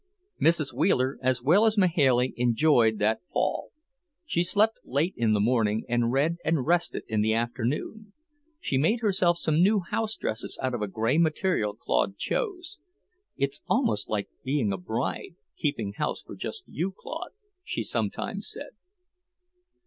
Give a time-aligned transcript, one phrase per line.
[0.41, 0.73] Mrs.
[0.73, 3.69] Wheeler, as well as Mahailey, enjoyed that fall.
[4.25, 8.11] She slept late in the morning, and read and rested in the afternoon.
[8.59, 12.79] She made herself some new house dresses out of a grey material Claude chose.
[13.37, 17.33] "It's almost like being a bride, keeping house for just you, Claude,"
[17.63, 18.71] she sometimes said.